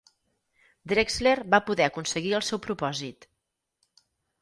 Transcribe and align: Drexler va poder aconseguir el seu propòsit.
Drexler 0.93 1.35
va 1.55 1.61
poder 1.69 1.87
aconseguir 1.89 2.35
el 2.41 2.49
seu 2.51 2.65
propòsit. 2.67 3.33